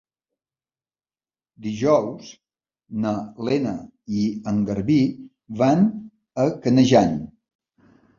[1.65, 2.31] Dijous
[3.03, 3.11] na
[3.49, 3.73] Lena
[4.21, 4.97] i en Garbí
[5.61, 5.85] van
[6.45, 7.15] a Canejan.